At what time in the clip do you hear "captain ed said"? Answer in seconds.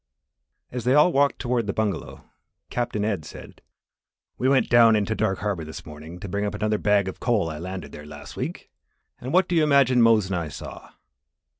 2.71-3.61